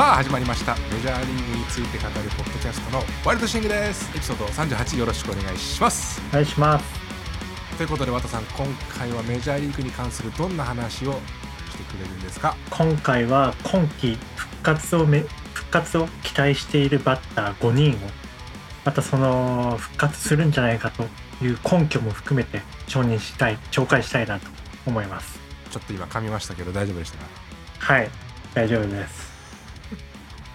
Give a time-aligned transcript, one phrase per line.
[0.00, 0.74] さあ始まりました。
[0.76, 4.10] メジャーリーグについて語るポッドキャストのワイルドシングです。
[4.16, 6.22] エピソード38よろしくお願いします。
[6.30, 6.86] お願いします
[7.76, 8.66] ということで和田さん今
[8.98, 12.56] 回はメジャーリーグに関するどんな話をしてくれるんですか？
[12.70, 15.20] 今回は今季復活をめ
[15.52, 17.96] 復活を期待しているバッター5人を
[18.86, 21.02] またその復活するんじゃないかと
[21.44, 24.46] いう根拠も含めて承認したい紹介したいなと
[24.86, 25.38] 思います。
[25.70, 27.18] ちょっと今噛みましたけど大丈夫でした
[27.86, 27.92] か？
[27.92, 28.10] はい
[28.54, 29.29] 大丈夫です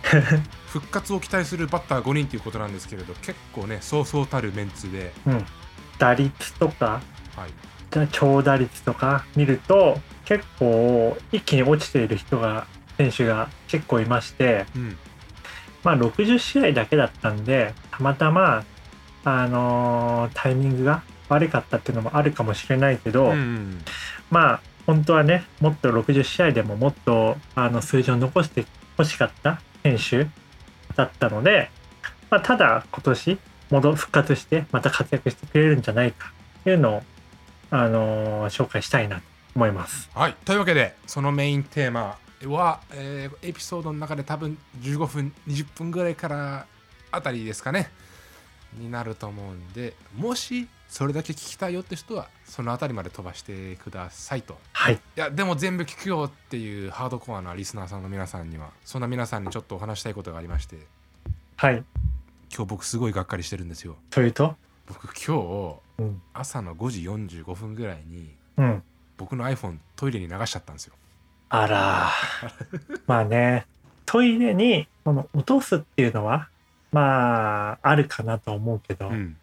[0.67, 5.45] 復活を期待するバッター5人ということなんですけれど結構ねそうそうたるメンツで、うん。
[5.97, 7.01] 打率とか
[7.35, 12.65] はい、長打率とか見ると結構一気に落ちている人が
[12.97, 14.97] 選手が結構いましてうん。
[15.83, 18.63] まあ60試合だけだったんでたまたま
[19.23, 23.83] あのータイミングが悪かったっていうのもあるかもしれないけど、うん
[24.29, 28.65] まあ本当はねもっと60試合でももっとあの数字を残して
[28.97, 30.27] ほしかった選手
[30.95, 31.69] だったので、
[32.31, 33.37] まあ、ただ今年
[33.69, 37.03] 戻復活してまた活躍してくれるんじゃないかっていうのを、
[37.69, 39.23] あのー紹介したいなと
[39.55, 40.09] 思います。
[40.13, 46.65] はい、というわけでそのメインテーマは、えーエピソードの中で多分15分20分ぐらいから
[47.11, 47.91] あたりですかね
[48.73, 54.57] になると思うんでもしそれだけ聞きたいよって人はそのあたりまで飛ばしてくださいと。
[54.71, 60.77] はい、いやでも全部聞くよっていうハードコアなリスナーさんの皆さんにはそんな皆さんにちょっとお話したいことがありまして。
[61.57, 61.83] はい、
[62.49, 63.97] 今日僕すごいがっかりしてるんですよ。
[64.09, 64.55] というと、
[64.87, 65.37] 僕今
[65.97, 67.01] 日うん、朝の5時
[67.41, 68.83] 45分ぐらいにうん、
[69.17, 70.93] 僕の iPhone トイレに流しちゃったんですよ。
[71.49, 73.01] あらー。
[73.05, 73.67] まあね。
[74.05, 76.47] トイレにこの落とすっていうのは
[76.93, 79.35] まああるかなと思うけど、うん、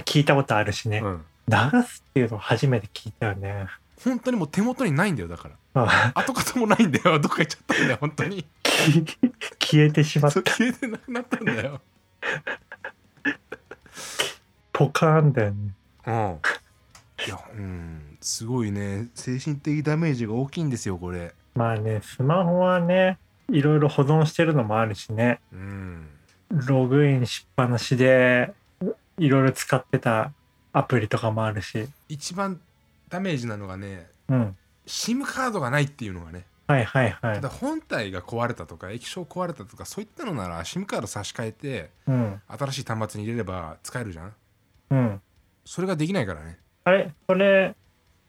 [0.00, 3.66] 聞いたことあるしね、うん、流すっていうのを初めて聞いたよね。
[4.04, 5.54] 本当にもう手元にないんだよだから。
[5.72, 6.12] まあ。
[6.14, 7.18] 跡形もないんだよ。
[7.18, 8.44] どっか行っちゃったんだよ本当に。
[9.58, 10.42] 消えてしまった。
[10.42, 11.80] 消えてなくなったんだよ。
[14.72, 15.74] ポカーンだよね。
[16.06, 16.40] うん。
[17.26, 19.08] いやうんすごいね。
[19.14, 21.32] 精神的ダメージが大きいんですよこれ。
[21.54, 23.18] まあねスマホはね
[23.48, 25.40] いろいろ保存してるのもあるしね。
[25.52, 26.08] うん。
[26.50, 28.52] ログインしっぱなしで
[29.18, 30.32] いろいろ使ってた
[30.72, 31.88] アプリとかもあるし。
[32.08, 32.60] 一番
[33.08, 34.56] ダメージなのがねうん。
[34.86, 36.44] SIM カードがないっていうのがね。
[36.66, 37.34] はいはいはい。
[37.34, 42.40] ただ本体が壊れたとか液晶壊れたとかそういったのなら SIM カード差し替えてうん。
[42.48, 44.32] 新しい端末に入れれば使えるじゃん。
[44.90, 45.20] うん。
[45.64, 46.58] それができないからね。
[46.84, 47.12] あれ？
[47.26, 47.74] それ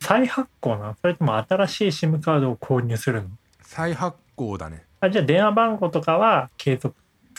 [0.01, 0.95] 再発行なの？
[1.01, 3.29] それとも新しい SIM カードを購入するの？
[3.61, 4.83] 再発行だね。
[5.01, 6.95] あじゃあ電話番号とかは継続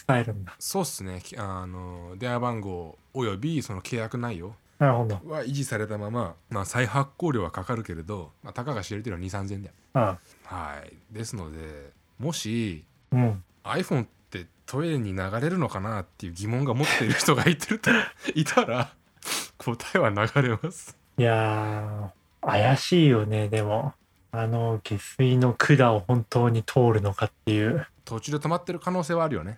[0.06, 0.54] 使えるんだ。
[0.58, 1.20] そうっすね。
[1.22, 5.14] きあの電話番号およびその契約内容なるほど。
[5.28, 9.74] は維持されたまま、まあ、再発行料はかかるけれど、まあ、たかが知れてるのは2 3 0 0 0円だよ。
[9.94, 10.18] あ。
[10.44, 11.14] はい。
[11.14, 13.42] ですのでもしうん。
[13.64, 17.90] iPhone ってトイレに流れるのかなっていう疑問が持っている人がいてると
[18.34, 18.90] いたら
[19.58, 20.96] 答えは流れます。
[21.18, 23.94] いやー怪しいよねでも。
[24.32, 27.86] あの下水の管を本当に通るのかっていう。
[28.04, 29.56] 途中で止まってる可能性はあるよね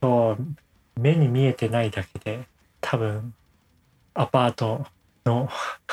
[0.00, 2.46] そう目に見えてないだけで
[2.80, 3.34] 多分
[4.14, 4.86] アパート
[5.24, 5.48] の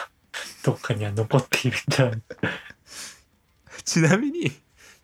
[0.63, 2.21] どっかには残っているんじゃない
[3.83, 4.51] ちなみにい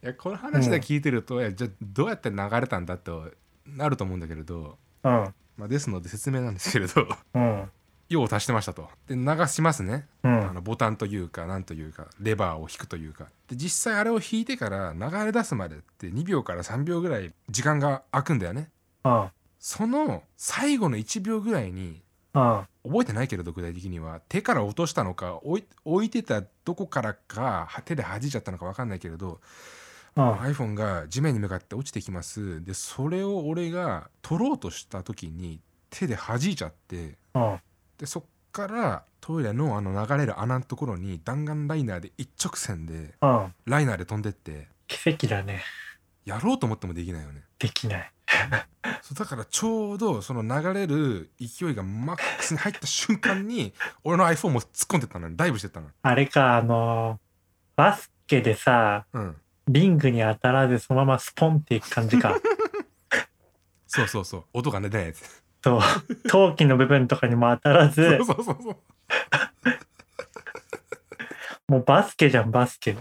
[0.01, 3.31] やこの話だけ聞いてると、いやじゃあどうやって流れたんだと
[3.65, 5.33] なると思うんだけれど、うん。
[5.55, 7.71] まあ、ですので説明なんですけれどうん。
[8.09, 8.89] 用を足してましたと。
[9.07, 10.05] で流しますね。
[10.23, 10.49] うん。
[10.49, 13.27] あのボタンというかなんというかレバーを引くというか。
[13.47, 18.69] で実際あれを引いてから流れ出すまでって2秒から3秒ぐらい時間が空くんだよね
[19.03, 19.29] うん。
[19.59, 22.01] その最後の1秒ぐらいに
[22.33, 22.67] うん。
[22.83, 29.39] 覚えてないけれど具体的には手から落としたのか置い置いてたどこからかは手で弾いちゃったのか分かんないけれど
[30.15, 30.33] うん。
[30.33, 32.63] iPhone が地面に向かって落ちてきます。
[32.63, 35.59] でそれを俺が取ろうとした時に
[35.89, 37.59] 手で弾いちゃってうん。
[37.97, 43.53] でそっからトイレのあの流れる穴のところに弾丸ライナーで一直線でうん。
[43.65, 45.63] ライナーで飛んでって奇跡だね。
[46.25, 47.44] やろうと思ってもできないよね。
[47.59, 48.12] できない
[49.01, 57.19] そうだからちょうどその流れる勢いがマックスに入った瞬間に 俺の iPhone も突っ込んでったのにダイブしてったのあれかあの
[57.75, 59.38] バスケでさうん。
[59.68, 62.35] リングに当たらずそのままスポンっていく感じか。
[63.88, 64.45] そうそうそう。
[64.53, 65.44] 音がね出ないやつ。
[65.63, 65.81] そう。
[66.27, 68.18] 陶器の部分とかにも当たらず。
[68.18, 68.77] そうそうそうそう。
[71.71, 72.97] もうバスケじゃんバスケ。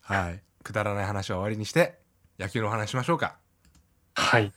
[0.00, 0.42] はい。
[0.64, 2.00] くだらない話は終わりにして
[2.38, 3.38] 野球のお話しましょうか
[4.16, 4.50] はい。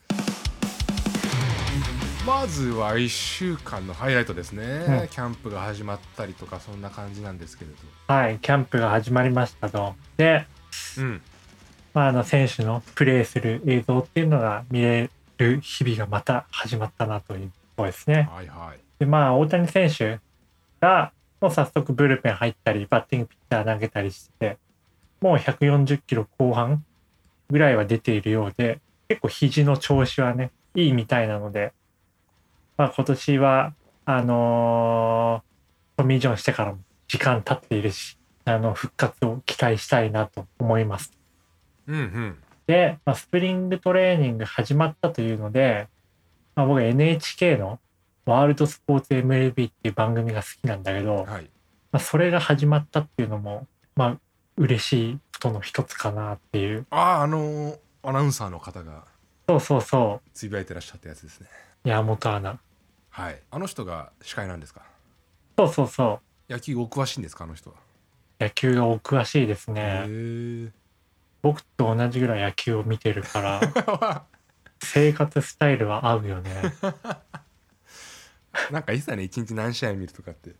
[2.26, 5.08] まずは1週間のハイライトですね、うん。
[5.10, 7.72] キャンプが始まったりとかそんな感じなんですけれ
[8.08, 9.96] はいキャンプが始まりましたと。
[10.18, 10.46] で
[10.96, 11.22] どうん。
[11.94, 18.30] ままあ、あの選手のプレーする映像っていうのが見れる日々がまた始まったなというところですね。
[18.32, 18.80] はいはい。
[19.00, 20.20] でまあ大谷選手
[20.80, 21.12] が
[21.42, 24.58] もう早速ブルペン入ったりバッティングピッチャー投げたりしてて
[25.22, 26.86] もう140キロ後半
[27.50, 28.80] ぐらいは出ているようで
[29.10, 31.74] 結構肘の調子はねいいみたいなので、
[32.78, 33.74] まあ、今年は
[34.06, 35.50] あのー
[35.98, 36.80] トミー・ジョンしてからも
[37.10, 41.12] 時間経っているしあの復活を期待したいなと思います。
[41.88, 45.88] うんうんで、まあ、スプリングトレーニング始まったというので、
[46.56, 47.80] まあ、僕 NHK の
[48.28, 51.50] ワールドスポーツ MLB っていう番組が好きなんだけど、はい
[51.92, 53.66] まあ、それが始まったっていうのも、
[53.96, 54.18] まあ、
[54.56, 56.86] 嬉しいことの一つかなっていう。
[56.92, 59.06] あああのーアナウンサーの方が
[59.48, 61.48] そうそうそつぶやいてらっしゃったやつですね
[61.86, 61.90] う。
[61.90, 62.60] 山本アナ。
[63.10, 64.82] はいあの人が司会なんですか？
[65.58, 66.20] そうそうそ
[66.50, 67.76] 野球お詳しいんですかあの人は？
[68.40, 68.44] う。
[68.44, 70.04] 野球がお詳しいですへね。
[70.08, 70.72] え
[71.42, 74.26] 僕と同じぐらい野球を見てるから、
[74.84, 76.52] 生活スタイルは合うよね。
[78.72, 80.52] なんかいつだね一日何試合見るとかって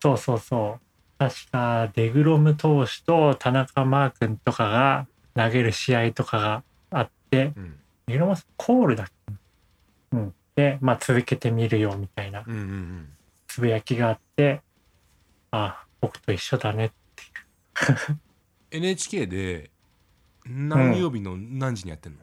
[0.00, 0.80] そうそうそう。
[1.18, 6.62] 確か、デグロム投手と田中マー君とかが投げる試合とかが
[7.32, 9.34] あって、うんデグロムコールだっけ
[10.12, 10.34] うん。
[10.56, 13.08] で、まあ続けてみるよみたいなうんうんうん
[13.46, 14.62] つぶやきがあって、
[15.50, 16.92] あ、僕と一緒だね。
[18.70, 19.70] NHK で
[20.46, 22.18] 何曜日の何時にやってんの？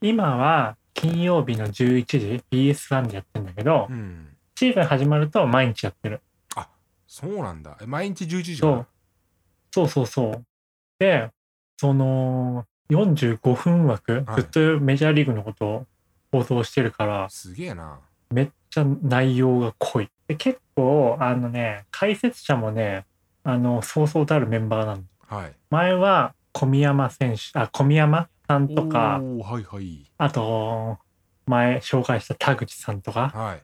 [0.00, 6.20] 今は金曜日の11時 BS1 でやってんだけど、うんシーズン始まると毎日やってる。
[7.06, 8.86] そうなんだえ毎日11時かそう。
[9.72, 10.44] そうそうそう。
[10.98, 11.30] で、
[11.78, 14.42] その45分枠、はい。
[14.42, 15.86] ずっとメジャーリーグのことを
[16.32, 18.00] 放送してるから、すげえな。
[18.30, 20.08] めっちゃ内容が濃い。
[20.28, 23.04] で結構、あのね、解説者もね、
[23.42, 25.02] あの、そうそうたるメンバーなの。
[25.26, 25.52] はい。
[25.70, 30.10] 前は小宮山選手、あ、小宮山さんとか、おーはいはい。
[30.18, 30.98] あと、
[31.46, 33.62] 前紹介した田口さんとかはい。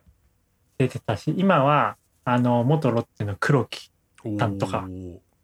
[0.78, 3.90] 出てたし、今は、あの、元ロッテの黒木、
[4.24, 4.88] おーなんとか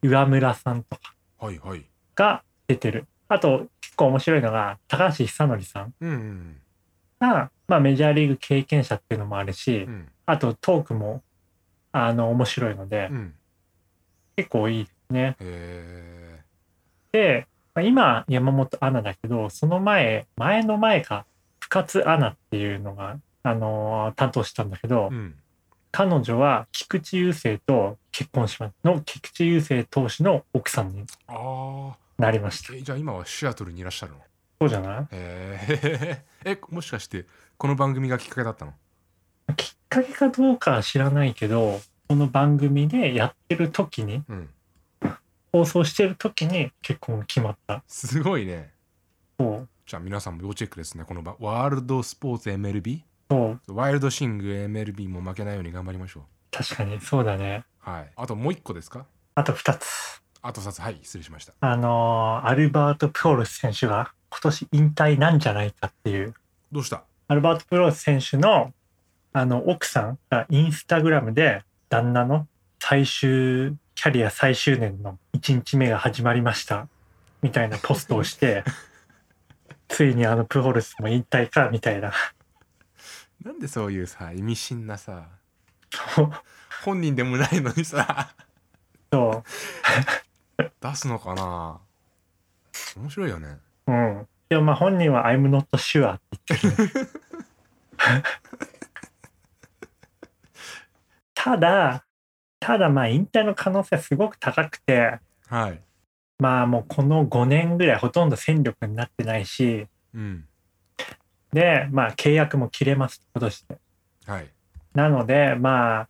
[0.03, 1.85] 岩村さんとかはいはい。
[2.15, 3.07] が出てる。
[3.33, 5.95] あと、結構面白いのが、高橋久典さん。
[6.01, 6.57] うんうん。
[7.19, 10.09] が、まあ、メジャーリーグ経験者っていうのもあるしう、ん。
[10.27, 11.23] あとトークも、
[11.93, 13.35] あの、面白いのでう、ん。
[14.37, 15.37] 結構いいですね。
[15.41, 16.41] へ
[17.13, 21.25] で、まあ今、山本アナだけど、その前、前の前か、
[21.61, 25.11] 深津アナっていうのが、あのー担当したんだけど、
[25.91, 31.05] 彼女は菊池雄星と結婚しまの菊池雄星投手の奥さんに。
[31.29, 31.35] あ
[31.93, 32.75] あなりました。
[32.75, 34.19] えじゃあ今はシアトルにいらっしゃるの？
[34.61, 35.07] そうじゃない？
[35.13, 37.27] へ ええもしかして
[37.59, 38.75] この番組がきっかけだったの？
[39.57, 44.51] きっかけかどうかは知らないけど、この番組でやってる時に、うん
[45.55, 47.83] 放送してる時に結婚が決まった。
[47.87, 48.73] すごいね
[49.39, 49.69] そう。
[49.85, 53.75] じゃあ皆さんも要チェックですねこのばワールドスポーツ MLB そう。
[53.75, 57.65] ワイルドシング MLB も負けないように頑張りましょ確かにそうだね。
[57.87, 59.05] うはいあともう一個ですか？
[59.35, 60.12] あと2つ。
[60.43, 66.35] あと2つはい失礼しましたあのーアルバート・プロルス選手が今年引退なんじゃないかっていう。
[66.73, 67.05] どうした？
[67.29, 68.73] アルバート・プロルス選手の
[69.35, 72.47] あの奥さんがインスタグラムで旦那の
[72.81, 76.89] 最終、キャリア最終年の1日目が始まりました。
[77.43, 78.65] みたいなポストをして、
[79.89, 82.13] ついにあのプロルスも引退かみたいな。
[83.45, 85.27] なんでそういうさ意味深なさ
[86.85, 88.35] 本人でもないのにさ
[89.13, 89.49] そう。
[90.83, 91.81] 出すのかな？
[92.97, 94.27] 面白いよねうん。
[94.49, 96.91] でもまあ本人は I'm not sure って言ってる。
[101.35, 102.05] ただ、
[102.61, 105.81] ただまあ引退の可能性はすごく高くて、はい
[106.39, 110.45] まあもうこの5年ぐらいほとんど戦力になってないし、うん
[111.53, 113.79] で、まあ契約も切れます、今年で。
[114.27, 114.49] はい
[114.95, 116.09] なので、まあ、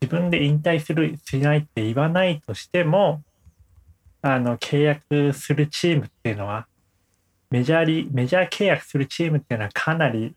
[0.00, 3.22] 自分で引退する、しないって言わないとしても、
[4.22, 6.66] あの、契約するチームっていうのは、
[7.50, 10.34] メジャーリメジャー契約するチームっていうのはかなり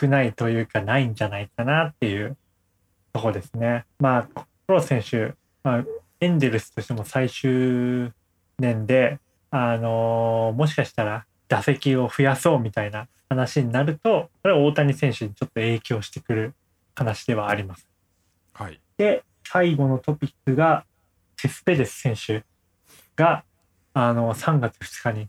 [0.00, 2.36] 少ないというか、ないんじゃないかなっていう
[3.12, 3.84] とこですね。
[4.00, 5.84] まあ、プロ選手、まあ、
[6.20, 8.12] エンゼルスとしても最終
[8.58, 9.18] 年で、
[9.50, 16.54] あのもしかしたら打席を増やそうみたいな話になると、これは大谷選手にちょっと影響してくる
[16.94, 17.86] 話ではあります。
[18.54, 20.84] はいで、最後のトピックが、
[21.36, 22.44] セスペデス選手
[23.22, 23.44] が、
[23.94, 25.28] あの、3月2日に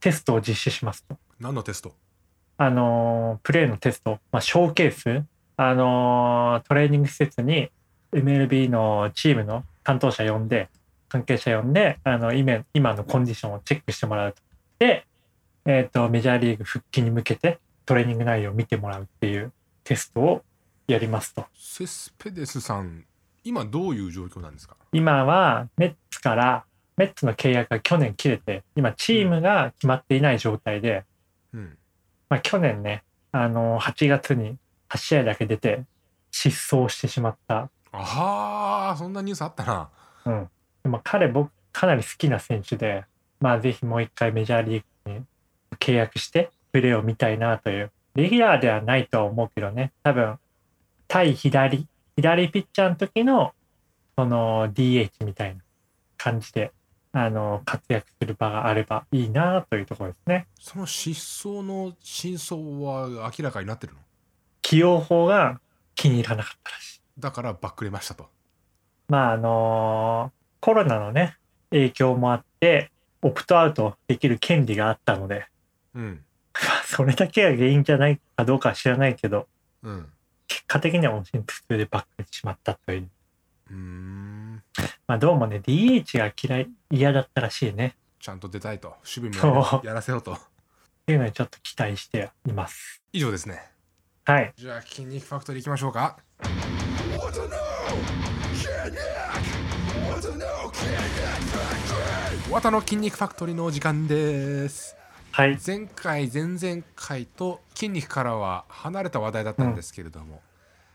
[0.00, 1.16] テストを実施しますと。
[1.38, 1.94] 何のテスト？
[2.56, 5.24] あの、プレーのテスト、まあ、ショーケース、
[5.56, 7.70] あの、トレーニング施設に
[8.12, 10.68] MLB のチームの担当者呼んで、
[11.08, 14.42] 関係者呼んで、あの、今今のコンディションをチェックしてもらうと。
[14.80, 15.06] で、
[15.64, 19.52] えっ、と、メジャーリーグ復帰に向けてトレーニング内容を見てもらうっていう
[19.84, 20.42] テストを
[20.88, 21.44] やりますと。
[21.54, 23.04] セスペデスさん
[23.44, 24.76] 今どういう状況なんですか？
[24.92, 26.64] 今はメッツから、
[26.98, 31.04] メッツの契約が去年切れて、今チームが決まっていない状態で、
[31.54, 31.78] うん
[32.28, 34.58] まあ去年ね、あの、8月に
[34.90, 35.84] 8試合だけ出て
[36.30, 37.70] 失踪してしまった。
[37.92, 39.88] あはーそんなニュースあったな
[40.26, 40.48] うん。
[40.82, 43.04] でも彼僕かなり好きな選手で、
[43.40, 45.20] まあぜひもう一回メジャーリーグに
[45.78, 47.90] 契約してプレーを見たいなという。
[48.14, 50.38] レギュラーではないとは思うけどね、多分、
[51.06, 51.86] 対左、
[52.16, 53.52] 左ピッチャーの時の、
[54.16, 55.62] その DH みたいな
[56.16, 56.72] 感じで、
[57.12, 60.46] あの、活躍する場があればいいなというところですね。
[60.60, 64.00] その失踪の真相は明らかになってるの？
[64.62, 65.60] 起用法が
[65.94, 67.00] 気に入らなかったらしい。
[67.18, 68.28] だからバックれましたと
[69.08, 71.36] まああのコロナのね、
[71.70, 72.90] 影響もあって、
[73.22, 75.46] オプトアウトできる権利があったので、
[75.94, 76.24] うん
[76.54, 79.48] まあ それだけが原因じゃないかどうかは知らないけど、
[79.82, 80.12] うん
[80.46, 83.10] 結果的には音信不通でバックれてしまったという。
[83.70, 84.62] うーん
[85.06, 87.96] まあどうもね、DH が嫌い、嫌だったらしいね。
[88.20, 90.38] ちゃんと出たいと守備もやらせようとっ
[91.06, 93.02] ていうのにちょっと期待しています。
[93.12, 93.62] 以上ですね
[94.24, 94.52] はい。
[94.56, 96.18] じゃあ筋肉ファクトリーいきましょうか
[102.50, 104.96] 綿の筋肉ファクトリーのお時間です
[105.30, 105.58] はい。
[105.64, 110.42] 前回前々回と筋肉からは離れた話題だったんですけれども、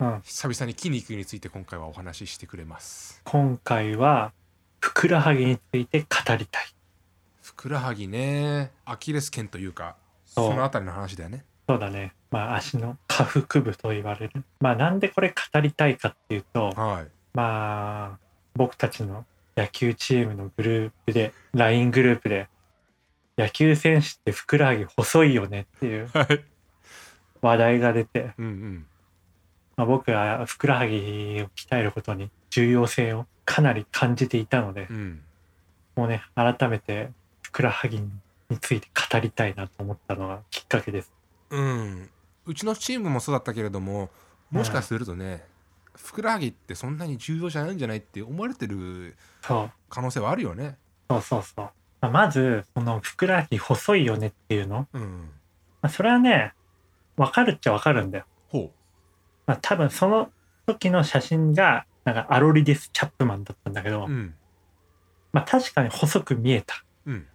[0.03, 0.22] うん。
[0.24, 4.33] 久々に筋肉について今回はお話ししてくれます今回は、
[4.79, 6.65] ふくらはぎについて語りたい。
[7.41, 9.95] ふくらはぎねアキレス腱というか
[10.25, 12.13] そうそのあたりの話だよねそうだね。
[12.31, 14.43] まあ足の下腹部と言われる。
[14.60, 18.19] まあなんでこれ語りたいかっていうと、はいまあ
[18.55, 22.48] 僕たちの野球チームのグループで LINE グループで
[23.38, 26.43] 野球選手ってふくらはぎ細いよねっていうはい
[27.41, 28.86] 話題が出て、うんうん
[29.75, 30.96] まあ、僕はふくらはぎ
[31.42, 35.22] を鍛えることに重要性をかなり感じていたので、うん
[35.96, 37.12] もうね改めて
[37.44, 38.10] ふくらはぎに
[38.60, 41.13] ついて語りたいなと思ったのがきっかけです。
[41.51, 42.10] うん
[42.48, 44.10] うちのチームもそうだったけれども
[44.50, 45.46] もしかするとね、
[45.96, 50.77] ふくらはぎってそんなに重要じゃないんじゃないって思われてる可能性はあるよね
[51.10, 51.70] そうそうそう。
[52.01, 55.30] まあまずそのふくらはぎ細いよねっていうの、うん
[55.82, 56.53] まあ、それはね
[57.18, 58.25] わかるっちゃわかるんだよ。
[59.47, 60.31] ほまあ、多分その
[60.65, 64.33] 時の写真がなんかアロリデス・チャップマンだったんだけど、ううん。
[65.31, 66.83] まあ確かに細く見えた。
[67.05, 67.27] うん。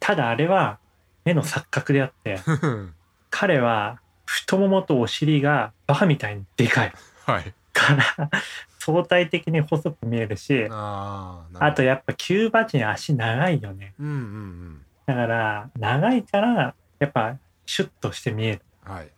[0.00, 0.78] ただあれは
[1.24, 2.40] 目の錯覚であって、
[3.30, 6.92] 彼は太ももとお尻がバカみたいにでかい。
[7.26, 7.54] はい。
[7.72, 8.30] から
[8.78, 13.94] 相対的に細く見えるし、あとやっぱキューバ人足長いよね。
[13.98, 14.84] うんうんうん。
[15.06, 17.36] だから長いからやっぱ
[17.66, 18.62] シュッとして見える。
[18.84, 19.10] はい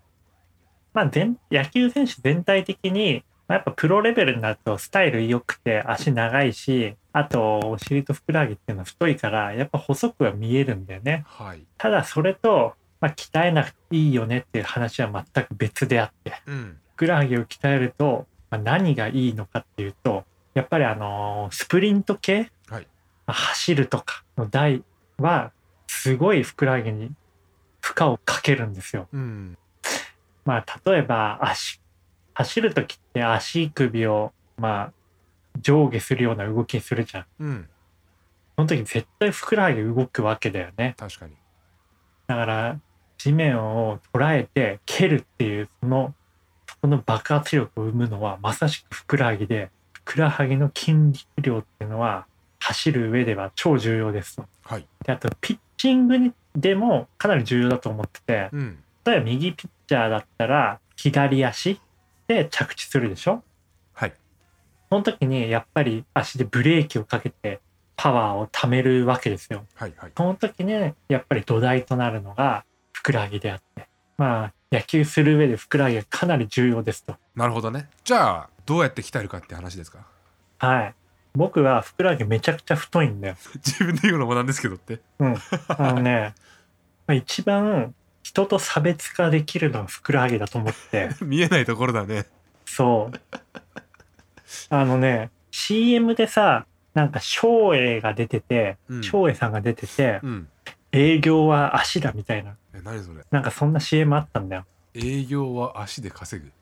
[0.92, 11.24] まあ全野球選手全体的に、まあ、やっぱプロレベルになるとスタイル良くて足長いし、あとお尻とふくらはぎっていうのは太いから、やっぱ細くは見えるんだよね。
[11.26, 22.86] はいただそれと、まあ、鍛えなくていいよねっていう話は全く別であって、うんふくらはぎを鍛えると、まあ、何がいいのかっていうと、やっぱりあのースプリント系、はい
[23.26, 24.82] まあ走るとかの台
[25.18, 25.52] は、
[25.86, 27.10] すごいふくらはぎに
[27.80, 29.08] 負荷をかけるんですよ。
[29.12, 29.58] うん
[30.50, 31.80] まあ、例えば足、
[32.34, 34.92] 走るときって足首を、まあ、
[35.60, 37.26] 上下するような動きするじゃん。
[37.38, 37.68] うん
[38.56, 40.96] その時絶対ふくらはぎ動くわけだよね。
[40.98, 41.34] 確かに
[42.26, 42.80] だから、
[43.16, 46.14] 地面を捉えて蹴るっていう、その、
[46.66, 52.26] そこの爆発力を生むのは、まさしくふくらはぎで、ふくらはぎの筋肉量っていうのは、
[52.58, 54.44] 走る上では超重要ですと。
[54.64, 61.80] はいで、あと、ピッチングにでもかなり重要だと思ってて、うん例えば右ピッチャーだったら左足
[62.28, 63.42] で着地するでしょ？
[63.94, 64.12] はい
[64.90, 67.60] その時にやっぱり足でブレーキをかけて
[67.96, 69.64] パワーを貯めるわけですよ。
[69.74, 70.72] はいはいその時に
[71.08, 73.88] やっぱり土台となるのがふくらはぎであって。
[74.16, 77.16] まあ野球する上でふくらはぎがかなり重要ですと。
[77.34, 80.06] なるほどねじゃあどうやって鍛えるかって話ですか？
[80.58, 80.94] はい。
[81.34, 83.36] 僕はふくらはぎめちゃくちゃ太いんだよ。
[83.64, 85.36] 自分で言うのもなんですけどってうん。
[85.68, 86.34] あのね、
[87.06, 87.94] まあ一番
[88.30, 91.10] 人と差別化できるのはふくらはぎだと思って。
[91.20, 92.26] 見えないところだね
[92.64, 93.20] そう。
[94.68, 100.48] あのね、CM でさ、なんか照英が出てて、うん照英さんが出てて、うん
[100.92, 103.24] 営業は足だみたいな、え何それ？
[103.32, 104.64] なんかそんな CM あったんだよ。
[104.94, 106.52] 営業は足で稼ぐ？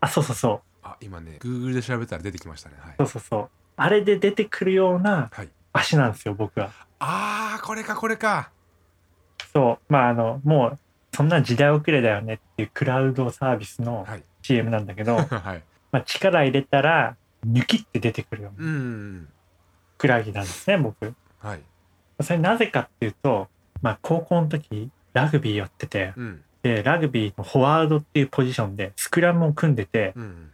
[0.00, 0.86] あ、そうそうそう。
[0.86, 3.48] あ今ね Google で調べたら出てきましたねはいそうそうそう。
[3.76, 6.70] あれで出てくるようなはい足なんですよ、僕は。
[6.98, 8.50] あーこれかこれか
[9.52, 10.78] そうまああのもう
[11.16, 14.24] そんな時代遅れだよねっていうクラウドサービスのはい。
[14.42, 15.62] CM なんだけど、 はい。
[15.90, 19.28] まあ力入れたらニュキって出てくるようなうん
[19.94, 21.14] ふくらはぎなんですね僕。
[21.38, 21.60] はい。
[22.20, 23.48] それなぜかっていうと、
[23.80, 26.44] まあ、高校の時ラグビーやっててうん。
[26.62, 30.50] でラグビーのフォワードっていうポジションでスクラムを組んでて、うん。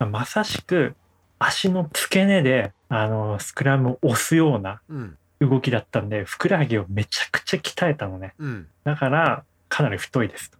[0.00, 0.96] まあまさしく
[1.38, 5.16] 足の付け根であのスクラムを押すようなうん。
[5.38, 8.34] 動きだったんでふくらはぎをめちゃくちゃ鍛えたのね。
[8.38, 8.68] うん。
[8.84, 10.50] だからかなり太いです。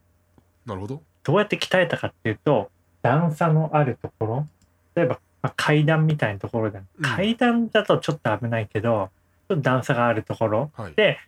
[0.64, 1.02] なるほど。
[1.22, 2.70] どうやって鍛えたかっていうと
[3.02, 4.46] 段差のあるところ
[4.94, 7.02] 例えば、まあ階段みたいなところで、うん。
[7.02, 9.10] 階段だとちょっと危ないけど
[9.48, 10.94] ちょっと段差があるところはい。
[10.94, 11.18] で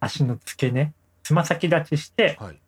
[0.00, 2.58] 足の付け根つま先立ちしてはい。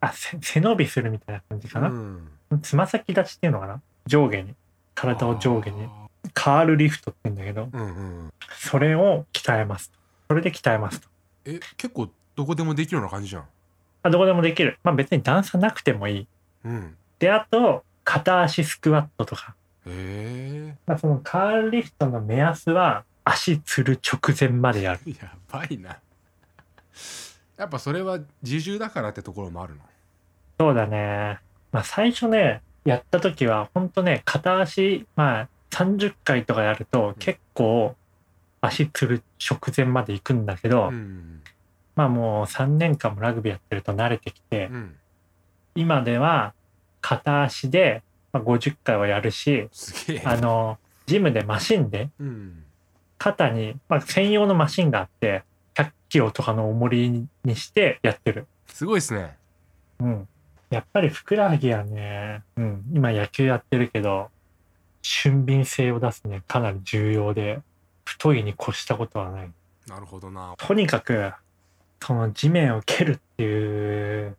[0.00, 2.28] あせ背伸びするみたいな感じかな、うん。
[2.62, 3.80] つま先立ちっていうのかな？
[4.06, 4.54] 上下に。
[4.94, 5.84] 体を上下に。
[5.84, 7.88] あカールリフトって言うんだけどーうんう
[8.26, 8.32] ん。
[8.56, 9.98] それを鍛えますと。
[10.28, 11.08] それで鍛えますと。
[11.44, 13.44] え結構どこでもできるような感じじゃん
[14.02, 14.78] あどこでもできる。
[14.82, 16.26] まあ別に段差なくてもいい。
[16.64, 16.96] うん。
[17.18, 19.54] であと片足スクワットとか。
[19.86, 25.00] へまあ、そのカールリフトの目安は足つる直前までやる。
[25.06, 25.98] え やばいな。
[27.56, 29.80] やっぱそれは自重だからってところもあるの？
[30.58, 31.38] そうだね。
[31.70, 37.96] まあ最初ねやった時はほんとね片足まあ30回とかやると結構
[38.60, 41.42] 足つる直前まで行くんだけど、うん
[41.94, 44.96] まあもう3年間もラグビーやってると慣れてきて、うん。
[45.74, 46.54] 今では
[47.00, 49.68] 片足でまあ50回はやるし
[50.24, 52.64] あのジムでマシンでうん。
[53.18, 55.44] 肩に、まあ、専用のマシンがあって
[55.76, 58.46] 100キロとかの重りにしてやってる。
[58.66, 59.36] すごいですね。
[60.00, 60.28] うん。
[60.72, 64.30] やっぱりふくらはぎはね、うん、今野球やってるけど、
[65.02, 67.60] 俊敏性を出すね、かなり重要で、
[68.04, 69.50] 太いに越したことはない。
[69.86, 70.54] なるほどな。
[70.56, 71.32] とにかく、
[72.02, 74.36] その地面を蹴るっていう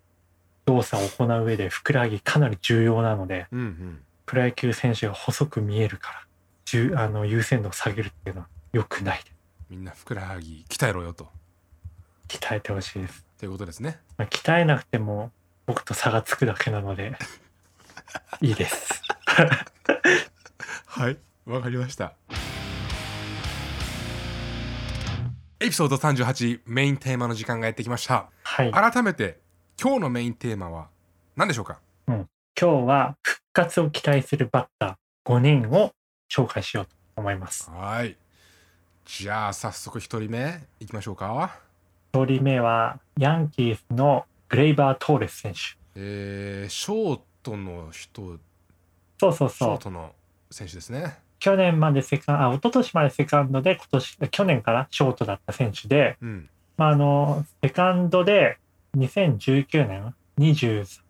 [0.66, 6.26] 動作を行う上で、ふくらはぎかなり重要なので、うんうんプロ野球選手が細く見えるから、
[6.66, 9.22] 重あの優先度を下げるっていうのは良くない。
[9.70, 11.28] みんなふくらはぎ鍛えろよと
[12.30, 13.26] 鍛えてほしいです。
[13.38, 15.32] ということですねまあ、鍛えなくても
[15.66, 17.18] 僕と差がつくだけなので
[18.42, 19.02] いいです。
[20.86, 22.14] はいわかりました
[25.64, 28.70] エピソード38メインテーマの時間がやってきましたはい。
[28.70, 29.40] 今改めて
[29.82, 30.90] 今日のメインテーマは
[31.38, 31.80] 何でしょうか？
[32.56, 35.92] 日は復活を期待するバッター5人を
[36.30, 37.70] 紹介しようと思います。
[37.72, 38.18] はい
[39.06, 41.60] じゃあ早速一人目いきましょうか
[42.14, 45.60] 1人目はヤンキースのグレイバー・トーレス選手。
[45.96, 48.38] えー、ショートの人
[49.20, 49.76] そうそうシそう。
[49.76, 50.14] ョートの
[50.52, 56.50] 選手ですね去年までセカンあ、一昨年までセカンドで、今年、去年からショートだった選手で、うん。
[56.78, 58.60] まあ、あの、セカンドで
[58.96, 61.02] 2019年、23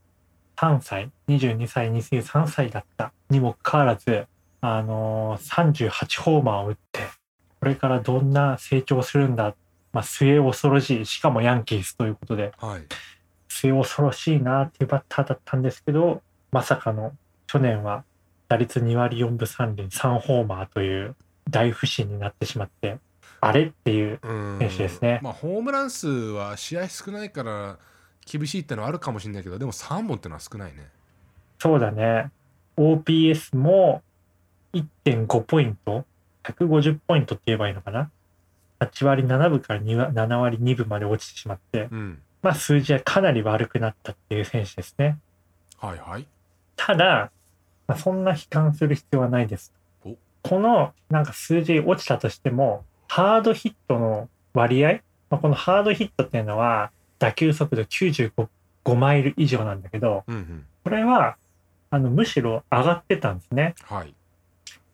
[0.81, 4.25] 歳、22歳、23歳だったにもかかわらず、
[4.61, 7.01] あの、38ホーマーを打って、
[7.59, 9.53] これからどんな成長するんだ、
[9.91, 12.81] まあ、末恐ろしい、しかもヤンキースということで、はい。
[13.49, 17.15] 末恐ろしいなっていうバッターだったんですけど、まさかの
[17.45, 18.03] 去年は
[18.53, 21.15] 打率2割4分3厘3ホーマーという
[21.49, 22.99] 大不振になってしまって、
[23.41, 27.77] あれっていううん選手ですねまあホームラン数は試合少ないから
[28.25, 30.87] 厳しいってのはあるかもしれないけどでも3本ってのは少ないね
[31.59, 32.29] そうだね。
[32.77, 34.01] OPS も
[34.73, 36.05] 1.5ポイント、
[36.43, 38.11] 150ポイントって言えばいいのかな。
[38.79, 45.17] 8割7分から2割7割2分まで落ちてしまって、うんまあ数字はかなり悪くなったっていう選手ですね。
[45.79, 46.27] はいはい
[46.75, 47.31] ただ、
[47.87, 49.73] まあ、そんな悲観する必要はないです
[50.05, 50.15] お。
[50.41, 58.47] このなんか数字落ちたとしても、ハードヒットの割合、まあ、このハードヒットっていうのは打球速度95
[58.85, 61.37] 5マイル以上なんだけど、うんうんこれは
[61.91, 63.73] あのむしろ上がってたんですね。
[63.83, 64.13] はい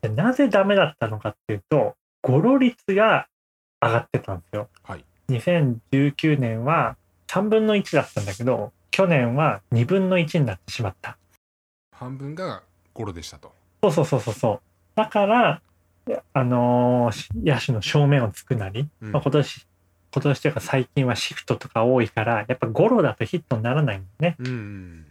[0.01, 3.27] でなぜダメだったのかっていうと、ゴロ率が
[3.81, 4.69] 上がってたんですよ。
[4.83, 6.95] はい2019年は
[7.27, 11.17] 3分の1だったんだけど、去年は2分の1になってしまった。
[11.91, 12.61] 半分が
[12.99, 14.59] ゴロでしたとそうそうそうそうそう。
[14.95, 15.61] だから、
[16.33, 19.67] あのー野手の正面をつくなり、うんまあ、今年、
[20.13, 24.35] 今年というか最近はシフトとか多いから、やっぱゴロだとヒットにならないんだね。
[24.39, 25.05] うんうん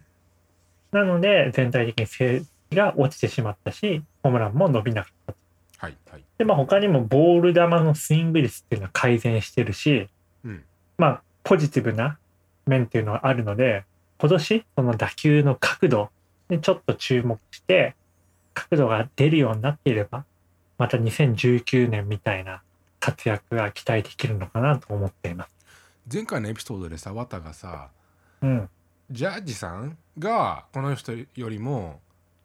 [0.91, 5.87] なので、全体的に成績が落ちてしまったし、ホームランも伸びなかった。
[5.87, 10.09] はいはいで、まあ他にもボール球のスイング率っていうのは改善してるし、
[10.45, 10.63] うん
[10.99, 12.19] まあポジティブな
[12.67, 13.85] 面っていうのはあるので、
[14.19, 16.11] 今年その打球の角度
[16.55, 17.95] にちょっと注目して、
[18.55, 20.25] 角度が出るようになっていれば、
[20.79, 22.63] また2019年みたいな
[23.01, 25.51] 活躍が期待できるのかなと思っています。
[26.13, 27.91] 前回のエピソードでさ綿がさ
[28.43, 28.69] うん。
[29.11, 32.01] ジャッジさんがこの人よりも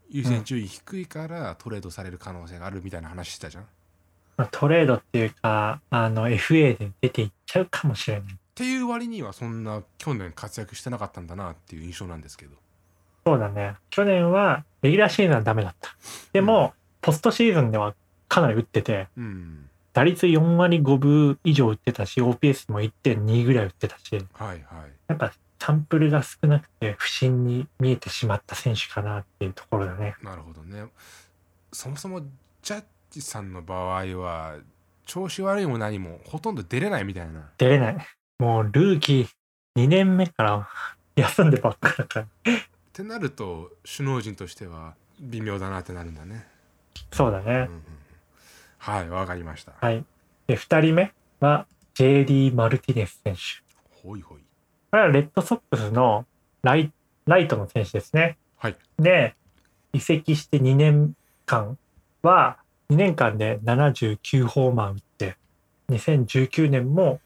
[0.10, 3.64] 優先順位低いからトレードされる可能性があるみたいな話してたじゃん。
[3.64, 3.68] っ
[4.38, 8.38] まあ、トレードっていうか、あの、FA で出ていっちゃうかもしれない。
[8.56, 12.56] ていう割にはそんな去年活躍してなかったんだなっていう印象なんですけど。
[13.26, 13.76] そうだね。
[13.90, 15.96] 去年は、レギュラーシーズンはダメだった。
[16.34, 17.96] でも、ポストシーズンでは
[18.28, 19.70] かなり打ってて、うん。
[19.94, 24.60] 打率4割5分以上打ってたし、OPS も1.2ぐらい打ってたし、はいはい。
[25.08, 30.16] やっぱサンプルが少なくて不審に見えてしまった選手かなっていうところだね。
[30.22, 30.88] なるほどね。
[31.72, 32.22] そもそも
[32.62, 34.58] ジャッジさんの場合は
[35.06, 37.50] 調子悪いも何もほとんど出れないみたいな。
[37.58, 37.98] 出れない。
[38.40, 39.28] もうルーキー
[39.82, 40.68] 2年目から
[41.16, 42.28] 休んでばっかだから。
[42.94, 46.28] ってなると首脳陣としては微妙だなってなるんだね。
[46.28, 46.44] うんう
[47.12, 47.62] そうだね。
[47.62, 47.82] ん、
[48.78, 49.74] はいわかりました。
[49.82, 50.06] はい。
[50.46, 53.40] で、2人目は JD・ マルティネス選手。
[54.04, 54.42] ほいほい。
[54.92, 56.28] これはレッドソックスの
[56.62, 56.92] ライ
[57.26, 58.38] ライトの選手ですね。
[58.58, 58.76] はい。
[59.00, 59.34] で、
[59.92, 61.16] 移籍して2年
[61.48, 61.80] 間
[62.22, 62.58] は、
[62.92, 65.38] 2年間で79ホーマー打って、
[65.90, 67.20] 2019年も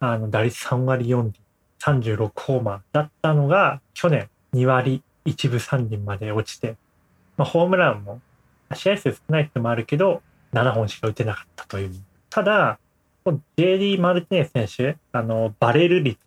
[0.00, 1.32] あの打率3割4厘、
[1.80, 6.76] 36ホーマーだったのが、去年2割1分3厘まで落ちて、
[7.36, 8.20] まあ、ホームランも
[8.74, 11.92] 試合数少ないってのもあるけど、7本しか打てなかったという。
[12.30, 12.78] ただ、
[13.56, 16.18] JD・ マルティネス選手、あの、バレル率、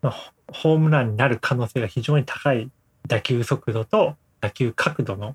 [0.00, 2.70] まあホホームランになる可能性が非常に高い
[3.08, 5.34] 打球速度と打球角度の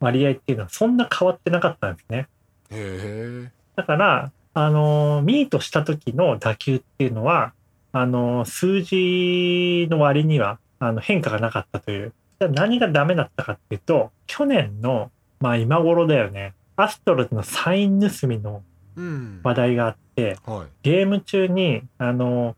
[0.00, 2.28] 割合っていうのはそんな変わってなかったんですね。
[2.70, 3.52] へえ。
[3.76, 7.52] だから、あの、ミートした時の打球っていうのは、
[7.92, 12.12] あの、数字の割にはあの変化がなかったという。
[12.40, 18.62] じゃあ何がダメだったかっていうと、去年の、まあ今頃だよね、アストロズのサイン盗みの
[18.96, 19.40] うん。
[19.42, 20.66] 話題があって、はい。
[20.82, 22.56] ゲーム中に、あの、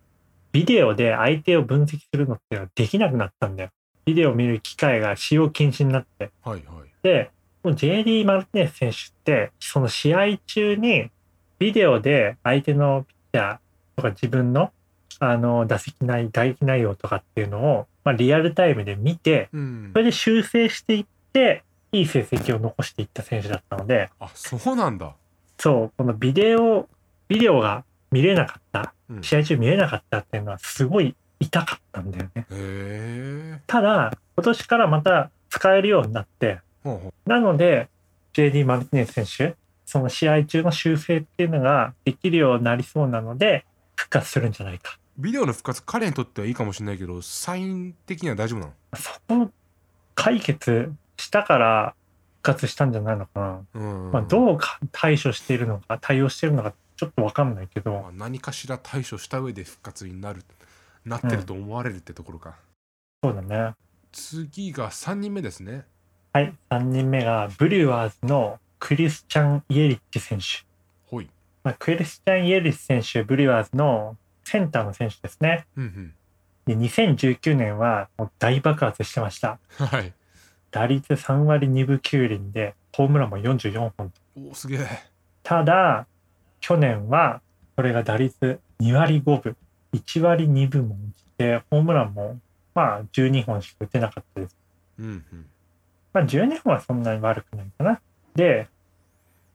[0.53, 3.71] ビデオで相手を分析するのってのはできなくなったんだよ。
[4.05, 6.31] ビデオを見る機会が使用禁止になって。
[6.43, 6.89] はいはい。
[7.03, 7.31] で、
[7.65, 11.11] JD・ マルティネス選手って、その試合中に
[11.59, 13.59] ビデオで相手のピッチャー
[13.97, 14.73] とか自分の
[15.25, 19.99] あの打席内、打撃内容とかっていうのを、まあ、リアルタイムで見て、うんそ。
[19.99, 25.15] れで修正していって、いい成績を残していった選手だったので、あそうなんだ。
[25.59, 26.89] そう、このビデオ、
[27.29, 33.63] ビデオが見れなかった、うん、試合中見れなかったっていうのはすごい痛かったんだよね。
[33.69, 36.59] ただ、今年からまた使えるようになって、
[37.27, 37.89] なので、
[38.33, 44.99] JD・ マルティネス選手、その試合中の修正っていうのができるようになりそうなので、復活するんじゃないか。
[45.19, 48.73] うビデオの復活彼にとってはいいかもしれないけどサイン的には大丈夫なの？
[48.95, 49.51] そこを
[50.15, 51.95] 解決したから
[52.43, 53.61] 復活したんじゃないのかな。
[53.75, 54.11] うん。
[54.13, 60.43] まあ、どうか対処しているのか、対応しているのか、ちょっとわかんないけどま、あ何かしら対処した上で復活になる
[61.05, 62.57] なってると思われるってところか、
[63.23, 63.75] そうだね。
[64.13, 65.87] 次が3人目ですね
[66.33, 70.67] はい、3人目がブリュワーズのクリスチャン・イエリッチ選手。
[71.07, 71.29] ほい
[71.63, 75.67] まあ、クリスチャン・イエリッチ選手、ブリュワーズのセンターの選手ですね。
[75.77, 76.15] うん
[76.65, 79.59] で2019年はもう大爆発してました。
[79.81, 80.13] うんはい
[80.73, 84.13] 打率3割2分9厘で、ホームランも44本。
[84.51, 84.87] おすげえ
[85.43, 86.07] ただ、
[86.61, 87.43] 去年は
[87.77, 89.57] それが打率2割5分、
[89.93, 92.41] 1割2分も落ちて、ホームランも
[92.75, 94.57] まあ12本しか打てなかったです。
[94.99, 95.47] うんうん
[96.15, 98.01] まあ12本はそんなに悪くないかな。
[98.35, 98.69] で、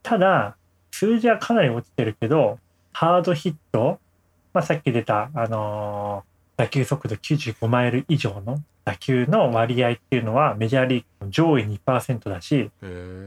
[0.04, 0.56] ただ、
[0.92, 2.60] 数字はかなり落ちてるけど、
[2.94, 4.00] ハードヒット、
[4.58, 12.72] まあ、さっき出た、あのー打球速度95マイル以上の打球の割合っていうのはメジャーリーグの上位2%だし、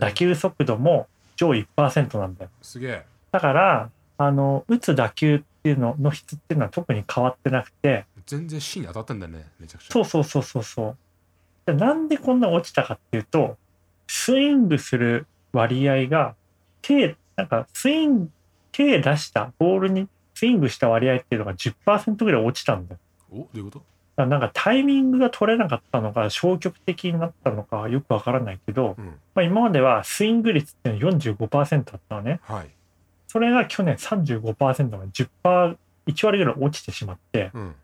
[0.00, 2.50] 打球速度も上位1%なんだよ。
[2.60, 10.96] すげえだから、あの、打つ打球っていうのの質っていうのは特に変わってなくて、全然芯に当たってんだねめちゃくちゃそうそうそうそうそう。
[11.66, 13.56] でなんでこんな落ちたかっていうと、
[14.08, 16.34] スイングする割合が、
[16.82, 18.30] 手、なんかスイング、
[18.72, 20.08] 手出した、ボールに
[20.40, 23.00] スイングした割合っていうのが10%ぐらい落ちたんだよ。
[23.30, 23.80] おどういうこ
[24.16, 24.26] と？
[24.26, 32.40] なんかタイミングが取れなかったのか、消極的になったのかよくわからないけど、うんまあ、今まではスイング率っていうのは45%だったのね。
[32.42, 32.70] はい
[33.26, 35.76] それが去年35%が10%、
[36.08, 37.74] 1割ぐらい落ちてしまって、うん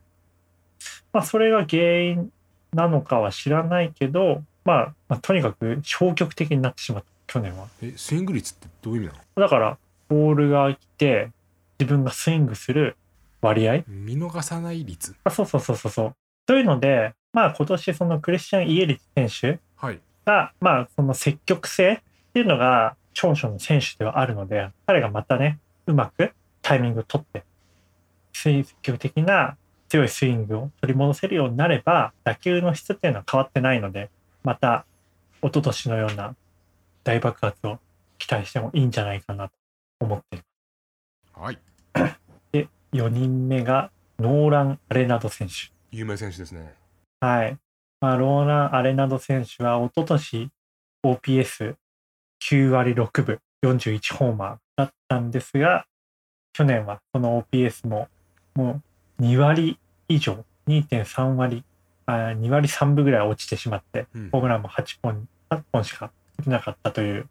[1.12, 2.32] まあ、それが原因
[2.72, 7.68] なのかは知らないけど、まあ、まあ、とにかく消極的になってしまった、去年は。
[7.80, 9.42] えスイング率ってどういう意味なの？
[9.42, 11.30] だから、ボールが来て、
[11.78, 12.96] 自分がスイングする
[13.40, 15.14] 割合、見逃さない率。
[15.24, 16.14] あそうそうそうそうそう。
[16.46, 20.00] というので、まあ今年そのクリスチャン・イエリ選手はい。
[20.24, 21.98] が、まあその積極性っ
[22.32, 27.44] ていうのが長所の選手ではあるので、彼がまたね、うまくタイミングを取って、
[28.32, 29.56] 積極的な
[29.88, 34.10] 強いスイングを取り戻せるようになれば打球の質っていうのは変わってないので
[34.42, 34.84] また
[35.42, 36.34] 一昨年のような
[37.04, 37.78] 大爆発を
[38.18, 39.54] 期待してもいいんじゃないかなと
[40.00, 40.44] 思っていま
[41.38, 41.58] はい
[41.94, 42.02] す。
[42.52, 45.54] で4人目がノーラン・アレナド選手。
[45.90, 46.74] 有名選手ですね
[47.20, 47.58] はい。
[48.00, 50.50] まあ、ローラン・アレナド選手は一昨年
[51.04, 55.86] OPS9 割6分41ホーマーだったんですが、
[56.54, 58.08] 去年はその OPS も
[58.54, 58.82] も
[59.18, 61.64] う2割以上、2.3割、
[62.06, 67.28] あ2割3分ぐらい落ちてしまって、うんホームランも8本 ,8 本しか打てなかったという、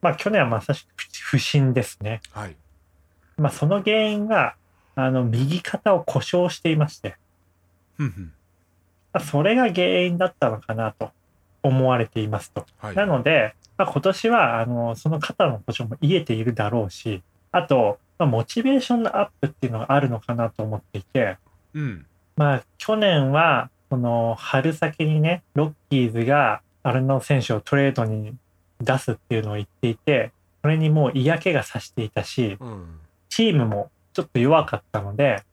[0.00, 2.20] まあ去年はまさしく不振ですね。
[2.32, 2.56] はい
[3.38, 4.54] まあその原因が、
[4.94, 7.16] あの右肩を故障していまして、
[9.12, 11.10] まあそれが原因だったのかなと
[11.62, 12.66] 思われていますと。
[12.78, 12.96] はい。
[12.96, 17.22] なので、まあ、今年はあのその肩の故障も癒えているだろうし、
[17.52, 21.38] あと、まあ、モチベーションのアップっていうのがあるのかなと思っていて、
[21.74, 22.06] うん。
[22.36, 28.34] まあ、去年はこの春先にね、ロッキーズがアルナド選手をトレードに
[28.80, 33.00] 出すっていうのを言っていて、それにもう嫌気がさしていたし、うん
[33.38, 35.44] チームもちょっと弱かったので、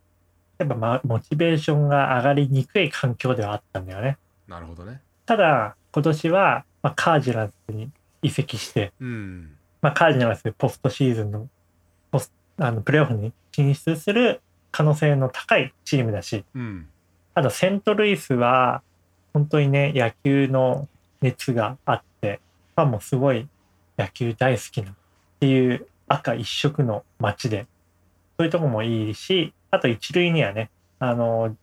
[0.58, 4.18] やっぱまあモチベーションが上がりにくい環境ではあったんだよね。
[4.48, 5.02] なるほどね。
[5.28, 7.92] ただ、今年は、まあ、カージナルスに
[8.24, 9.56] 移籍して、うん。
[9.84, 11.48] まあ、カージナルスポストシーズンの
[12.10, 16.88] ポスあのプレーオフに進出する可能性の高いチームだし、うん。
[17.36, 18.82] あとセントルイスは
[19.32, 20.88] 本当にね、野球の
[21.22, 22.40] 熱があって、
[22.76, 23.48] ファンもすごい
[23.96, 24.96] 野球大好きなっ
[25.40, 27.68] ていう赤一色の街で、
[28.38, 30.70] そういうとこもいいし、あと一塁にはね、
[31.00, 31.56] あの、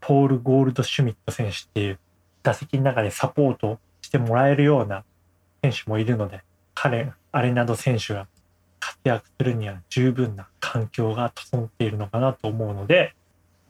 [0.00, 1.98] ポール・ゴールド・シュミット選手っていう
[2.42, 5.04] 打席の中でサポートしてもらえるような
[5.62, 6.42] 選手もいるので、
[6.74, 8.26] 彼、アレナド選手が
[8.80, 13.14] 活躍するには十分な環境が整っているのかなと思うので、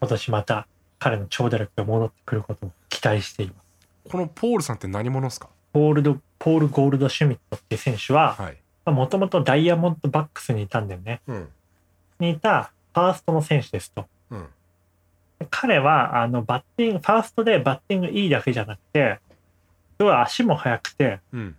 [0.01, 0.67] 今年また
[0.99, 4.11] 彼の長打力が戻ってくることを期待しています。
[4.11, 5.49] このポールさんって何者ですか？
[5.73, 11.21] ポールド、ポール・ゴールド・シュミットっていう選手は、はいもともとダイヤモンドバックスにいたんだよね。
[11.29, 11.49] うん
[12.23, 14.07] にいたファーストの選手ですと。
[14.31, 14.47] うん
[15.51, 19.19] 彼は、あの、バッティング、ファーストでバッティングいいだけじゃなくて、
[19.99, 21.57] すごい足も速くて、うん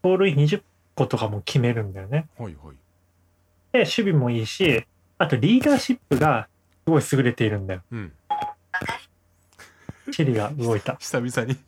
[0.00, 0.62] 盗塁20
[0.94, 2.26] 個とかも決めるんだよね。
[2.38, 2.76] はいはい
[3.72, 4.86] で、守備もいいし、
[5.18, 6.48] あとリーダーシップが
[6.84, 7.82] すごい優れているんだよ。
[7.92, 8.12] うん
[10.10, 10.96] チリが動いた。
[11.00, 11.58] 久々に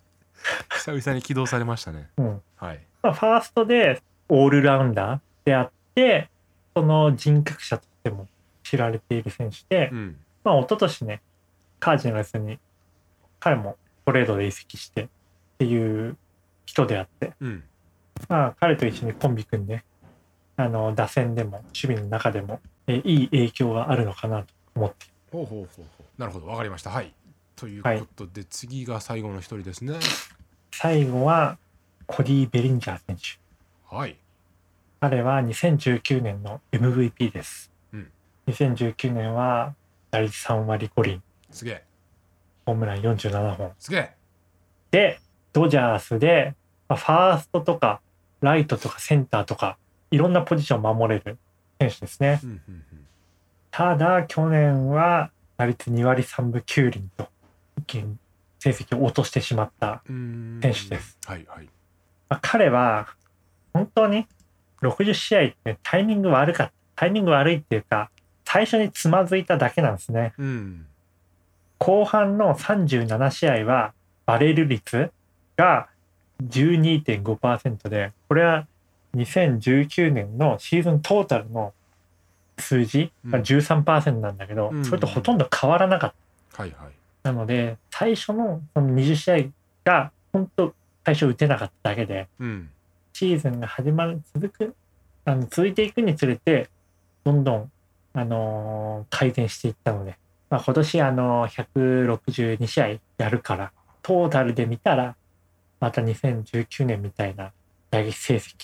[0.70, 2.42] 久々に起動されましたねうん。
[2.56, 6.30] はいまあ、ファーストでオールラウンダーであって、
[6.74, 8.26] その人格者としても
[8.62, 10.16] 知られている選手で、うん。
[10.42, 11.22] まあ、一昨年ね、
[11.78, 12.58] カージナルスに
[13.38, 15.08] 彼もトレードで移籍してっ
[15.58, 16.16] ていう
[16.64, 17.62] 人であって、うん。
[18.28, 19.84] まあ、彼と一緒にコンビ組んで、
[20.56, 25.06] あの、打線でも守備の中でも、えいい影響があるのかなと思って。
[25.32, 26.20] ほうほうほうほう。
[26.20, 26.46] なるほど。
[26.46, 26.90] わかりました。
[26.90, 27.12] はい。
[27.56, 29.94] ということで、次が最後の一人ですね。
[30.72, 31.58] 最後は、
[32.06, 33.94] コディ・ベリンジャー選手。
[33.94, 34.16] はい。
[35.00, 37.69] 彼は2019年の MVP です。
[38.46, 39.74] うん2019年は
[40.10, 41.84] 打率3割5厘、すげえ
[42.66, 43.72] ホームラン47本。
[43.78, 44.14] すげえ
[44.90, 45.20] で、
[45.52, 46.54] ドジャースで、
[46.88, 48.00] まあ、ファーストとか、
[48.40, 49.76] ライトとかセンターとか、
[50.10, 51.38] いろんなポジションを守れる
[51.78, 52.40] 選手ですね。
[52.42, 52.84] うんうんうん
[53.72, 57.28] ただ、去年は打率2割3分9厘と、
[57.78, 58.16] 一気に
[58.58, 60.02] 成績を落としてしまった。
[60.06, 61.66] 選手ですはいはい
[62.28, 63.06] まあ、彼は、
[63.72, 64.26] 本当に
[64.82, 66.72] 60試合ってタイミング悪かった。
[66.96, 68.10] タイミング悪いっていうか、
[68.52, 70.34] 最初につまずいただけなんですね。
[70.36, 70.86] うん。
[71.78, 73.92] 後半の37試合は
[74.26, 75.12] バレル率
[75.56, 75.86] が
[76.42, 78.66] 12.5%で、これは
[79.14, 81.72] 2019年のシーズントータルの
[82.58, 84.84] 数字が13%なんだけど、うん。
[84.84, 86.12] それとほとんど変わらなかっ
[86.52, 86.62] た。
[86.64, 86.92] はいはい。
[87.22, 89.44] なので、最初のその20試合
[89.84, 92.70] が本当最初打てなかっただけで、うん。
[93.12, 94.74] シーズンが始まる、続く、
[95.24, 96.68] あの続いていくにつれて、
[97.22, 97.70] どんどん、
[98.12, 100.18] あのー改善していったので、
[100.48, 101.66] まあ、今年、あのー
[102.58, 105.16] 162試合やるから、トータルで見たら、
[105.80, 107.52] また2019年みたいな
[107.90, 108.54] 打撃成績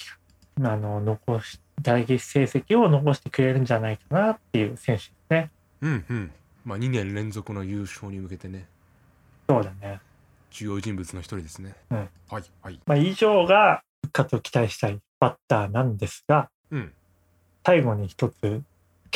[0.60, 5.50] が、あの残し、打撃成績を残してくれるんじゃないかなっていう選手ですね。
[5.82, 6.32] うんうん。
[6.64, 8.66] まあ2年連続の優勝に向けてね。
[9.48, 10.00] そうだね。
[10.50, 11.98] 重要人物の一人ですね、うん。
[11.98, 12.80] はいはい。
[12.86, 16.92] まあ、以上が復活を期待したいバッターなんですが、うん。
[17.64, 18.62] 最後に一つ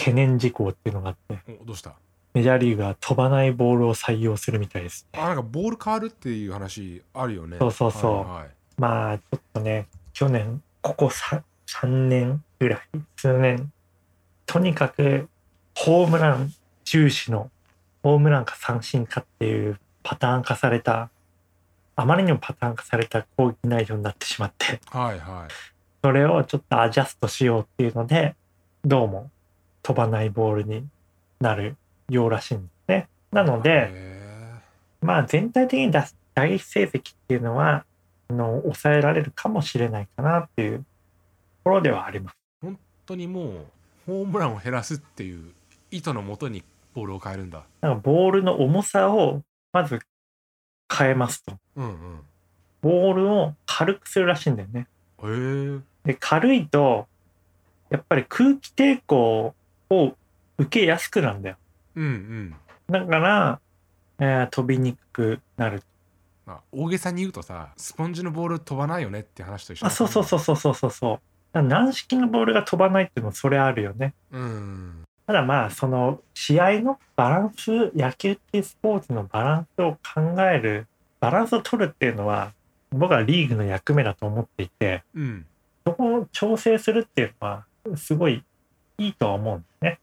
[0.01, 1.93] 懸念事項っていうのがあって、おどうした？
[2.33, 5.21] メジャーリーグは飛ばないボールを採用するみたいですね。
[5.21, 7.59] あなんかボール変わるっていう話あるよね。
[7.59, 8.13] そうそうそう。
[8.21, 12.81] はいはいまあちょっとね、去年、ここ 3, 3年ぐらい、
[13.15, 13.71] 数年、
[14.47, 15.29] とにかく
[15.75, 16.51] ホームラン
[16.85, 17.51] 重視の
[18.03, 21.11] ホームランか三振かっていうパターン化された
[21.95, 25.53] あまりにもパターン化された攻撃内容になってしまってはいはい。
[26.03, 28.35] それをちょっとアジャストしようっていうので
[28.83, 29.31] どうも
[29.91, 30.87] 飛ばないボールに
[31.41, 31.77] なる
[32.09, 33.09] ようらしいんですね。
[33.33, 34.61] なのでへ
[35.01, 37.85] まあ全体的に出す打撃成績っていうのは
[38.29, 40.85] あの抑えられるかもしれないかなっていうと
[41.65, 42.37] ころではあります。
[42.63, 43.55] ー本当にもう
[44.07, 45.53] ホームランを減らすっていう
[45.91, 46.63] 意図のもとに
[46.95, 49.99] ボールを変えるんだなんかボールの重さをまず
[50.93, 51.57] 変えますと。
[51.77, 52.21] うんうん
[52.83, 54.87] ボールを軽くするらしいんだよね。
[55.23, 57.09] へえで軽いと
[57.91, 59.55] やっぱり空気抵抗
[59.91, 60.15] を
[60.59, 61.57] 受けやすくなるんだよ。
[61.97, 62.55] うんうん
[62.91, 63.61] だから、
[64.19, 65.83] えー飛びにくくなる。
[66.47, 71.21] まあ大げさに言うとさスポンジのボール飛ばないよねって話と一緒あそうそうそうそうそうそうそ
[71.55, 71.63] う。
[71.63, 74.15] 軟式のボールが飛ばないっていうのもそれあるよね。
[74.33, 80.89] ううんただまあその試合のバランス野球っていうスポーツのバランスを考える
[81.21, 82.53] バランスを取るっていうのは
[82.91, 85.47] 僕はリーグの役目だと思っていてうん
[85.87, 87.65] そこを調整するっていうのは
[87.97, 88.43] すごい
[89.01, 90.01] いいとは思うんですね。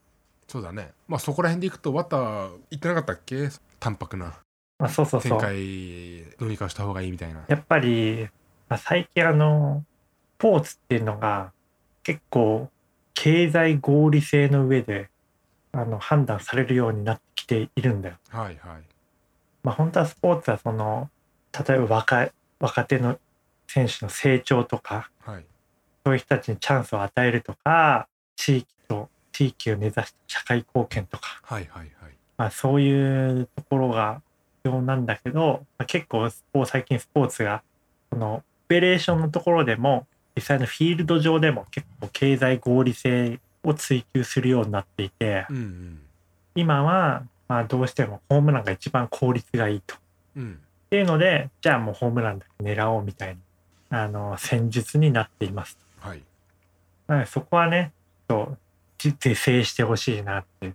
[0.47, 3.49] そうだねまあそこら辺でいくとバッター言ってなかったっけ？
[3.79, 4.33] 淡白な
[4.79, 5.41] まあ、そうそうそ展う。
[5.41, 8.27] 開どうにかした方がいいみたいなやっぱり、
[8.69, 9.83] まあ、最近あの
[10.37, 11.51] スポーツっていうのが
[12.03, 12.69] 結構
[13.13, 15.09] 経済合理性の上で
[15.71, 18.15] あの判断されるようになってきているんだよ。
[18.29, 18.57] はいはい
[19.63, 21.09] まあ、本当はスポーツはその
[21.67, 23.19] 例えば若い若手の
[23.67, 25.45] 選手の成長とかはい
[26.05, 28.76] そういう人たちにチャンスを与えるとか地域と
[29.37, 34.23] 地域を目指した社会貢献とか、はいはいはいまあ、そういうところが
[34.63, 37.61] 必要なんだけど、まあ、結構スポー最近スポーツが
[38.11, 45.99] そのオペレーションのところでも実際のフィールド上でも結構経済合理性を追求するようになっていてうんうん
[46.55, 49.95] 今はまあどうしてもホームランが一番効率がいいと。
[50.35, 53.37] うんっていうのでじゃあもうホームランだけ狙おうみたい
[53.89, 55.77] なあの戦術になっています。
[55.99, 56.23] はい
[57.05, 57.91] なのでそこはね
[58.27, 58.57] と
[59.11, 60.73] じ是正してほしいなって。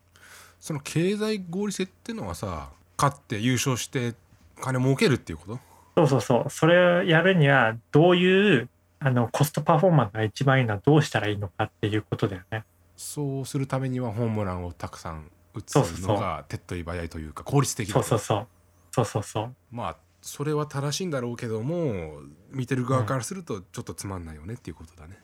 [0.61, 4.14] その経済合理性っていうのはさ勝って優勝して
[4.61, 5.61] 金儲けるっていうこと？
[5.97, 6.51] そうそうそう。
[6.51, 8.68] それをやるにはどういう
[9.01, 12.64] あのコストパフォーマンスが一番いいのはどうしたらいいのかっていうことだよね。
[12.97, 18.47] そうするためにはホームランをたくさん打つのが手っ取り早いというか効率的だそうそうそう。
[18.92, 19.55] そうそうそう。
[19.73, 22.21] まあそれは正しいんだろうけども
[22.53, 25.18] 見てる側からするとちょっとつまんないよねっていうことだね。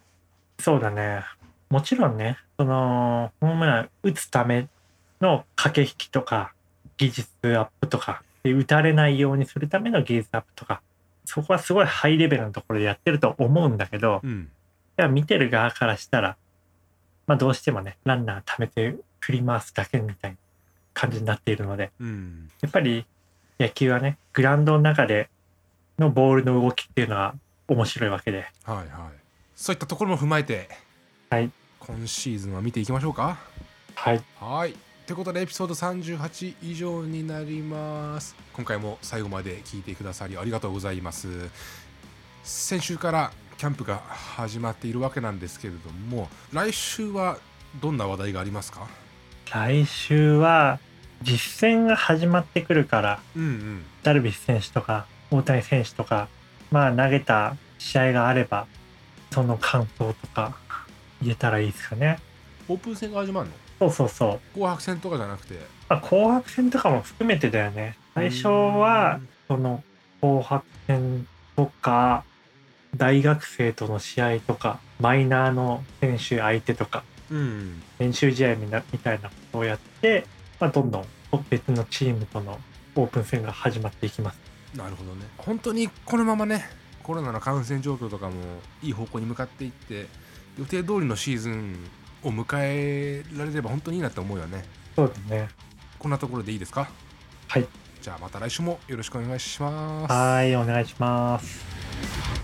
[0.58, 1.22] そうだね
[1.70, 4.68] もちろんねそのホームラン打つため
[5.20, 6.52] の駆け引きとか
[6.96, 10.80] 技術アップとかで打たれないようにするための技術アップとか
[11.24, 14.50] そこはすごいハイレベルなところでやってると思うんだけどうん。
[14.98, 16.36] いや見てる側からしたら
[17.26, 20.36] まあどうしてもねランナー貯めて振り回すだけみたいな
[20.94, 22.50] 感じになっているのでうん。
[22.62, 23.04] やっぱり
[23.60, 25.28] 野球はねグラウンドの中で
[25.98, 27.34] のボールの動きっていうのは
[27.68, 28.46] 面白いわけで。
[28.64, 28.86] はいはい。
[29.54, 30.68] そういったところも踏まえて
[31.30, 31.50] はい。
[31.80, 33.38] 今シーズンは見ていきましょうか。
[33.94, 34.22] はい。
[34.40, 34.74] はい。
[35.06, 38.34] ということでエピソード38以上になります。
[38.54, 41.28] 今回も最後まで聞いてくださりありがとうございます。
[42.44, 47.36] 先週からキャンプが始まっているわけなんですけれども来週は
[47.82, 48.86] どんな話題がありますか？
[49.52, 50.78] 来週は
[51.22, 53.84] 実戦が始まってくるからうんうん。
[54.02, 56.28] ダルビッシュ選手とか大谷選手とか
[56.70, 58.66] まあ投げた試合があれば
[59.30, 60.56] その感想とか
[61.22, 62.18] 言えたらいいですかね。
[62.68, 63.54] オープン戦が始まるの？
[63.78, 65.54] そうそうそう、紅白戦とかじゃなくて？
[65.88, 67.96] まあ、紅白戦とかも含めてだよね。
[68.14, 69.82] 最初はその
[70.20, 71.26] 紅白戦
[71.56, 72.24] とか
[72.96, 77.82] 大学生との試合とかマイナーの選手相手とかうん。
[77.98, 80.26] 練習試合みたいなことをやって、
[80.58, 81.04] まあ、どんどん
[81.50, 82.58] 別のチームとの
[82.96, 84.38] オープン戦が始まっていきます。
[84.74, 85.26] なるほどね。
[85.36, 86.64] 本当にこのままね
[87.02, 88.34] コロナの感染状況とかも
[88.82, 90.06] いい方向に向かっていって
[90.58, 91.76] 予定通りのシーズン
[92.24, 94.64] を迎えられれば本当にいいなって思うよね。
[94.96, 95.48] そうだね。
[95.98, 96.88] こんなところでいいですか？
[97.48, 97.66] はい。
[98.02, 100.12] じゃあまた来週もよろしくお願いします。
[100.12, 102.37] はいお願いします